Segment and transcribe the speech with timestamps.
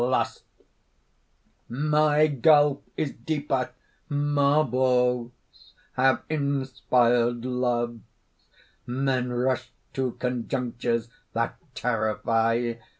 [0.01, 0.41] LUST.
[1.69, 3.69] "My gulf is deeper!
[4.09, 5.31] Marbles
[5.93, 7.99] have inspired loves.
[8.87, 12.73] Men rush to conjunctures that terrify.